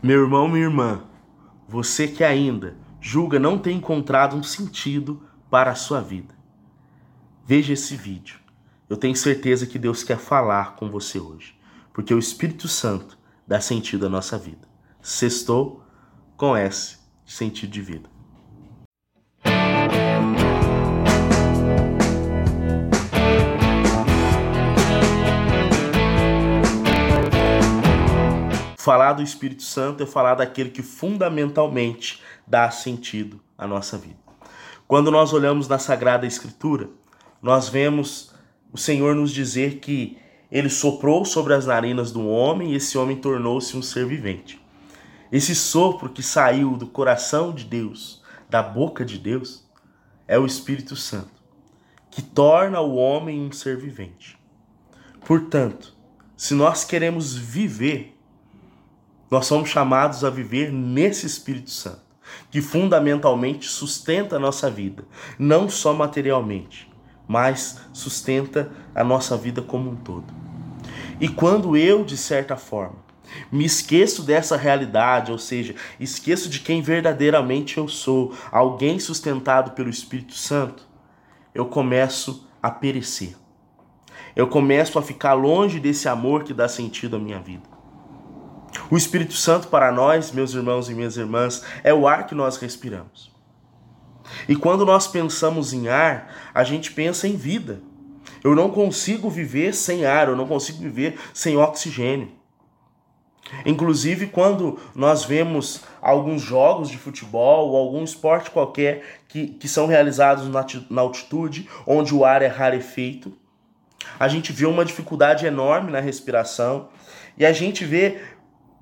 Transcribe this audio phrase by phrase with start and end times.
[0.00, 1.02] Meu irmão, minha irmã,
[1.66, 6.36] você que ainda julga não ter encontrado um sentido para a sua vida,
[7.44, 8.38] veja esse vídeo.
[8.88, 11.58] Eu tenho certeza que Deus quer falar com você hoje,
[11.92, 14.68] porque o Espírito Santo dá sentido à nossa vida.
[15.02, 15.82] Sextou
[16.36, 18.17] com S, sentido de vida.
[28.88, 34.16] Falar do Espírito Santo é falar daquele que fundamentalmente dá sentido à nossa vida.
[34.86, 36.88] Quando nós olhamos na Sagrada Escritura,
[37.42, 38.34] nós vemos
[38.72, 40.16] o Senhor nos dizer que
[40.50, 44.58] ele soprou sobre as narinas do homem e esse homem tornou-se um ser vivente.
[45.30, 49.68] Esse sopro que saiu do coração de Deus, da boca de Deus,
[50.26, 51.42] é o Espírito Santo,
[52.10, 54.38] que torna o homem um ser vivente.
[55.26, 55.94] Portanto,
[56.34, 58.17] se nós queremos viver
[59.30, 62.00] nós somos chamados a viver nesse Espírito Santo,
[62.50, 65.04] que fundamentalmente sustenta a nossa vida,
[65.38, 66.90] não só materialmente,
[67.26, 70.32] mas sustenta a nossa vida como um todo.
[71.20, 72.96] E quando eu, de certa forma,
[73.52, 79.90] me esqueço dessa realidade, ou seja, esqueço de quem verdadeiramente eu sou, alguém sustentado pelo
[79.90, 80.88] Espírito Santo,
[81.54, 83.36] eu começo a perecer.
[84.34, 87.77] Eu começo a ficar longe desse amor que dá sentido à minha vida.
[88.90, 92.56] O Espírito Santo para nós, meus irmãos e minhas irmãs, é o ar que nós
[92.56, 93.30] respiramos.
[94.48, 97.80] E quando nós pensamos em ar, a gente pensa em vida.
[98.42, 102.38] Eu não consigo viver sem ar, eu não consigo viver sem oxigênio.
[103.64, 109.86] Inclusive, quando nós vemos alguns jogos de futebol ou algum esporte qualquer que, que são
[109.86, 113.32] realizados na, na altitude, onde o ar é rarefeito,
[114.18, 116.88] a gente vê uma dificuldade enorme na respiração
[117.36, 118.20] e a gente vê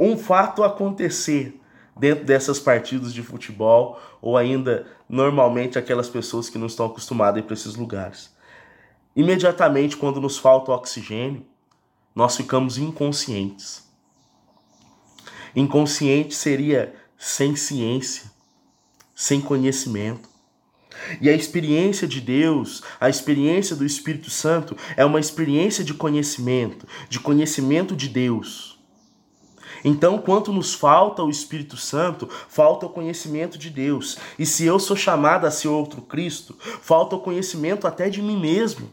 [0.00, 1.60] um fato acontecer
[1.94, 7.38] dentro dessas partidas de futebol ou ainda normalmente aquelas pessoas que não estão acostumadas a
[7.40, 8.34] ir para esses lugares.
[9.14, 11.44] Imediatamente, quando nos falta oxigênio,
[12.14, 13.84] nós ficamos inconscientes.
[15.54, 18.30] Inconsciente seria sem ciência,
[19.14, 20.28] sem conhecimento.
[21.20, 26.86] E a experiência de Deus, a experiência do Espírito Santo, é uma experiência de conhecimento,
[27.08, 28.79] de conhecimento de Deus.
[29.84, 34.18] Então, quanto nos falta o Espírito Santo, falta o conhecimento de Deus.
[34.38, 38.38] E se eu sou chamado a ser outro Cristo, falta o conhecimento até de mim
[38.38, 38.90] mesmo.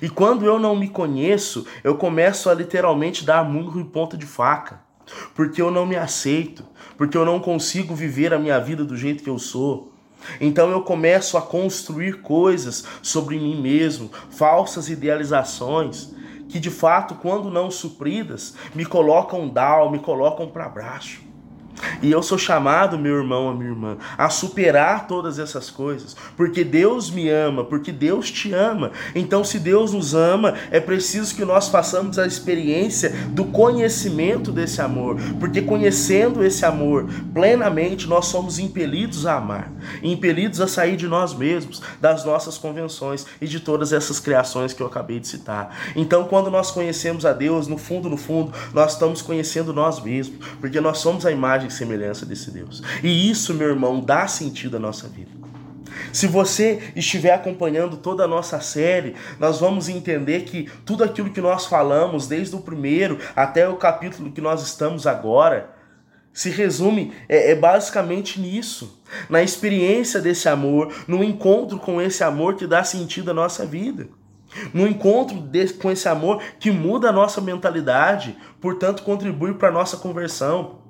[0.00, 4.26] E quando eu não me conheço, eu começo a literalmente dar murro em ponta de
[4.26, 4.80] faca.
[5.34, 6.64] Porque eu não me aceito,
[6.96, 9.92] porque eu não consigo viver a minha vida do jeito que eu sou.
[10.40, 16.10] Então eu começo a construir coisas sobre mim mesmo, falsas idealizações,
[16.52, 21.31] que de fato, quando não supridas, me colocam down, me colocam para baixo.
[22.02, 26.64] E eu sou chamado, meu irmão, a minha irmã, a superar todas essas coisas, porque
[26.64, 28.92] Deus me ama, porque Deus te ama.
[29.14, 34.80] Então, se Deus nos ama, é preciso que nós façamos a experiência do conhecimento desse
[34.80, 39.70] amor, porque conhecendo esse amor plenamente, nós somos impelidos a amar,
[40.02, 44.82] impelidos a sair de nós mesmos, das nossas convenções e de todas essas criações que
[44.82, 45.76] eu acabei de citar.
[45.96, 50.38] Então, quando nós conhecemos a Deus, no fundo, no fundo, nós estamos conhecendo nós mesmos,
[50.60, 52.82] porque nós somos a imagem e semelhança desse Deus.
[53.02, 55.30] E isso, meu irmão, dá sentido à nossa vida.
[56.12, 61.40] Se você estiver acompanhando toda a nossa série, nós vamos entender que tudo aquilo que
[61.40, 65.70] nós falamos, desde o primeiro até o capítulo que nós estamos agora,
[66.32, 72.56] se resume é, é, basicamente nisso, na experiência desse amor, no encontro com esse amor
[72.56, 74.08] que dá sentido à nossa vida,
[74.72, 75.48] no encontro
[75.80, 80.81] com esse amor que muda a nossa mentalidade, portanto contribui para a nossa conversão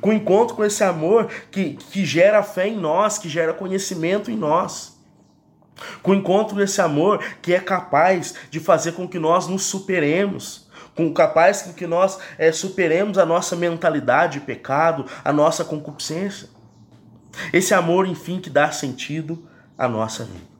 [0.00, 4.30] com o encontro com esse amor que, que gera fé em nós, que gera conhecimento
[4.30, 5.00] em nós.
[6.02, 9.64] Com o encontro com esse amor que é capaz de fazer com que nós nos
[9.64, 15.64] superemos, com capaz com que nós é, superemos a nossa mentalidade de pecado, a nossa
[15.64, 16.48] concupiscência.
[17.52, 20.52] Esse amor, enfim, que dá sentido à nossa vida.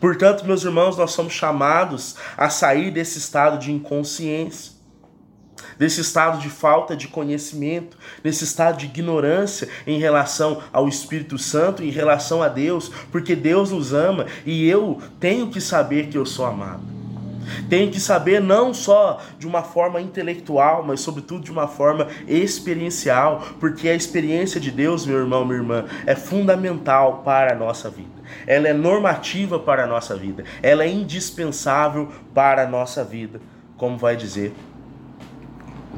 [0.00, 4.73] Portanto, meus irmãos, nós somos chamados a sair desse estado de inconsciência
[5.78, 11.82] desse estado de falta de conhecimento, desse estado de ignorância em relação ao Espírito Santo,
[11.82, 16.26] em relação a Deus, porque Deus nos ama e eu tenho que saber que eu
[16.26, 16.94] sou amado.
[17.68, 23.42] Tenho que saber não só de uma forma intelectual, mas sobretudo de uma forma experiencial,
[23.60, 28.08] porque a experiência de Deus, meu irmão, minha irmã, é fundamental para a nossa vida.
[28.46, 30.44] Ela é normativa para a nossa vida.
[30.62, 33.40] Ela é indispensável para a nossa vida,
[33.76, 34.54] como vai dizer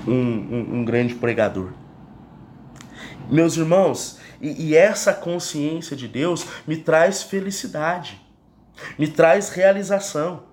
[0.07, 1.73] um, um, grande pregador.
[3.31, 8.21] Meus irmãos, e, e essa consciência de Deus me traz felicidade,
[8.99, 10.45] me traz realização.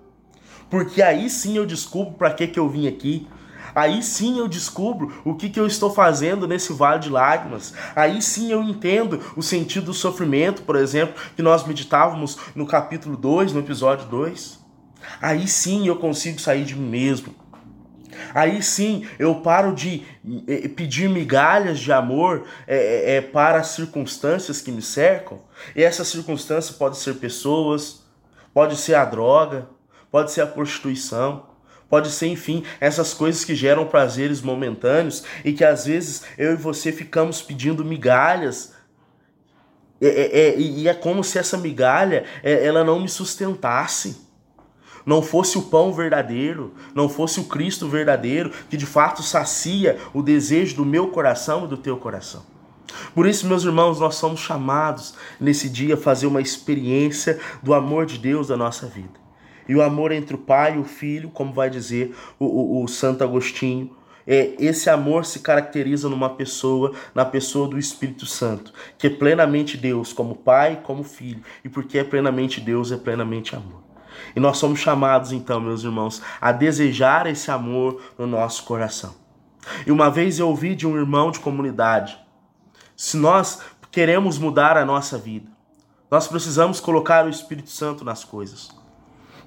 [0.70, 3.28] Porque aí sim eu descubro para que, que eu vim aqui.
[3.74, 7.74] Aí sim eu descubro o que, que eu estou fazendo nesse vale de lágrimas.
[7.94, 13.16] Aí sim eu entendo o sentido do sofrimento, por exemplo, que nós meditávamos no capítulo
[13.16, 14.60] 2, no episódio 2.
[15.20, 17.34] Aí sim eu consigo sair de mim mesmo.
[18.34, 20.02] Aí sim eu paro de
[20.48, 25.40] eh, pedir migalhas de amor é, é, para as circunstâncias que me cercam.
[25.76, 28.02] E essa circunstância pode ser pessoas,
[28.52, 29.68] pode ser a droga,
[30.10, 31.46] pode ser a prostituição,
[31.88, 36.56] pode ser, enfim, essas coisas que geram prazeres momentâneos e que às vezes eu e
[36.56, 38.74] você ficamos pedindo migalhas.
[40.00, 44.23] É, é, é, e é como se essa migalha é, ela não me sustentasse
[45.04, 50.22] não fosse o pão verdadeiro, não fosse o Cristo verdadeiro, que de fato sacia o
[50.22, 52.42] desejo do meu coração e do teu coração.
[53.14, 58.06] Por isso, meus irmãos, nós somos chamados nesse dia a fazer uma experiência do amor
[58.06, 59.24] de Deus na nossa vida.
[59.68, 62.88] E o amor entre o pai e o filho, como vai dizer o, o, o
[62.88, 63.90] Santo Agostinho,
[64.26, 69.76] é, esse amor se caracteriza numa pessoa, na pessoa do Espírito Santo, que é plenamente
[69.76, 73.83] Deus, como Pai, como Filho, e porque é plenamente Deus, é plenamente amor.
[74.34, 79.14] E nós somos chamados, então, meus irmãos, a desejar esse amor no nosso coração.
[79.86, 82.18] E uma vez eu ouvi de um irmão de comunidade:
[82.96, 85.50] se nós queremos mudar a nossa vida,
[86.10, 88.70] nós precisamos colocar o Espírito Santo nas coisas.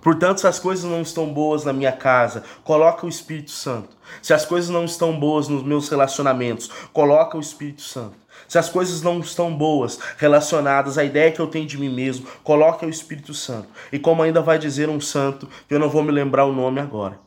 [0.02, 3.98] Portanto, se as coisas não estão boas na minha casa, coloca o Espírito Santo.
[4.22, 8.16] Se as coisas não estão boas nos meus relacionamentos, coloca o Espírito Santo.
[8.48, 12.28] Se as coisas não estão boas, relacionadas à ideia que eu tenho de mim mesmo,
[12.44, 13.70] coloque o Espírito Santo.
[13.92, 16.80] E como ainda vai dizer um santo, que eu não vou me lembrar o nome
[16.80, 17.20] agora.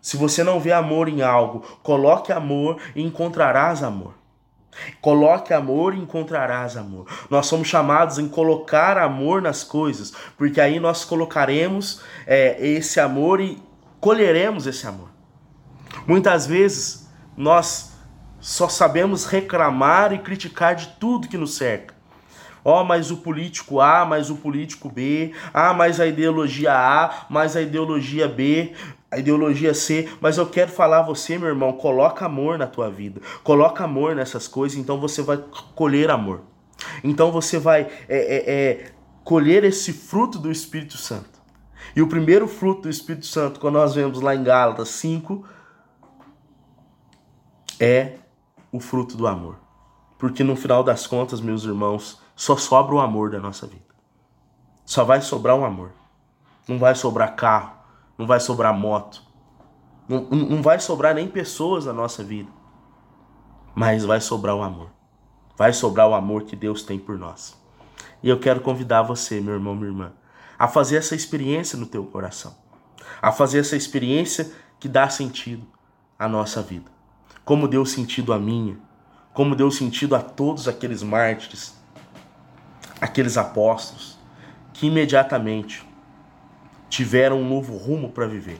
[0.00, 4.14] Se você não vê amor em algo, coloque amor e encontrarás amor.
[5.00, 7.06] Coloque amor e encontrarás amor.
[7.28, 13.40] Nós somos chamados em colocar amor nas coisas, porque aí nós colocaremos é, esse amor
[13.40, 13.60] e
[14.00, 15.08] colheremos esse amor.
[16.06, 17.97] Muitas vezes nós
[18.40, 21.94] só sabemos reclamar e criticar de tudo que nos cerca.
[22.64, 27.26] Ó, oh, mas o político A, mas o político B, ah, mas a ideologia A,
[27.30, 28.74] mas a ideologia B,
[29.10, 32.90] a ideologia C, mas eu quero falar a você, meu irmão, coloca amor na tua
[32.90, 35.42] vida, coloca amor nessas coisas, então você vai
[35.74, 36.42] colher amor.
[37.02, 38.92] Então você vai é, é, é,
[39.24, 41.38] colher esse fruto do Espírito Santo.
[41.96, 45.44] E o primeiro fruto do Espírito Santo, quando nós vemos lá em Gálatas 5,
[47.80, 48.18] é
[48.72, 49.56] o fruto do amor.
[50.18, 53.86] Porque no final das contas, meus irmãos, só sobra o amor da nossa vida.
[54.84, 55.92] Só vai sobrar o amor.
[56.66, 57.72] Não vai sobrar carro,
[58.18, 59.22] não vai sobrar moto,
[60.06, 62.50] não, não vai sobrar nem pessoas na nossa vida.
[63.74, 64.90] Mas vai sobrar o amor.
[65.56, 67.56] Vai sobrar o amor que Deus tem por nós.
[68.22, 70.12] E eu quero convidar você, meu irmão, minha irmã,
[70.58, 72.54] a fazer essa experiência no teu coração.
[73.22, 75.66] A fazer essa experiência que dá sentido
[76.18, 76.97] à nossa vida
[77.48, 78.76] como deu sentido a minha,
[79.32, 81.74] como deu sentido a todos aqueles mártires,
[83.00, 84.18] aqueles apóstolos,
[84.74, 85.82] que imediatamente
[86.90, 88.58] tiveram um novo rumo para viver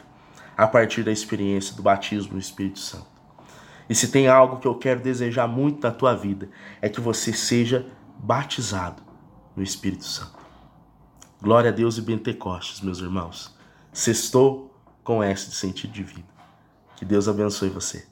[0.56, 3.08] a partir da experiência do batismo no Espírito Santo.
[3.90, 6.48] E se tem algo que eu quero desejar muito na tua vida,
[6.80, 7.86] é que você seja
[8.18, 9.02] batizado
[9.54, 10.38] no Espírito Santo.
[11.42, 13.54] Glória a Deus e Pentecostes, meus irmãos.
[13.92, 14.74] Sextou
[15.04, 16.28] com esse sentido de vida.
[16.96, 18.08] Que Deus abençoe você.